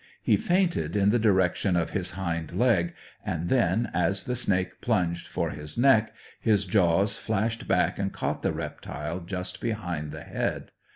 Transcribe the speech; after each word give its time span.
He 0.23 0.35
feinted 0.35 0.95
in 0.95 1.11
the 1.11 1.19
direction 1.19 1.75
of 1.75 1.91
his 1.91 2.09
hind 2.17 2.53
leg, 2.53 2.95
and 3.23 3.49
then, 3.49 3.91
as 3.93 4.23
the 4.23 4.35
snake 4.35 4.81
plunged 4.81 5.27
for 5.27 5.51
his 5.51 5.77
neck, 5.77 6.11
his 6.39 6.65
jaws 6.65 7.17
flashed 7.19 7.67
back 7.67 7.99
and 7.99 8.11
caught 8.11 8.41
the 8.41 8.51
reptile 8.51 9.19
just 9.19 9.61
behind 9.61 10.11
the 10.11 10.23
head. 10.23 10.71